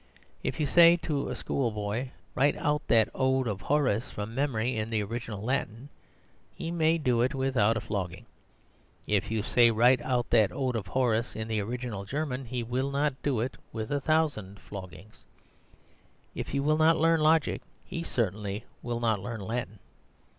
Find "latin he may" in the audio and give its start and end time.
5.43-6.97